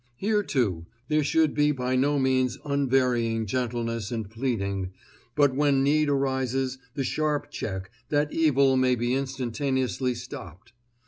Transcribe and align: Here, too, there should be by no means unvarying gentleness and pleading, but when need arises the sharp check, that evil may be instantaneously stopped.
Here, 0.15 0.41
too, 0.41 0.87
there 1.09 1.23
should 1.23 1.53
be 1.53 1.71
by 1.71 1.95
no 1.95 2.17
means 2.17 2.57
unvarying 2.65 3.45
gentleness 3.45 4.11
and 4.11 4.27
pleading, 4.27 4.93
but 5.35 5.53
when 5.53 5.83
need 5.83 6.09
arises 6.09 6.79
the 6.95 7.03
sharp 7.03 7.51
check, 7.51 7.91
that 8.09 8.33
evil 8.33 8.75
may 8.77 8.95
be 8.95 9.13
instantaneously 9.13 10.15
stopped. 10.15 10.73